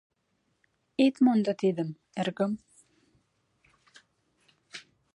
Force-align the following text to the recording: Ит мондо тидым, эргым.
Ит 1.05 1.15
мондо 1.25 1.53
тидым, 1.61 1.89
эргым. 2.19 2.51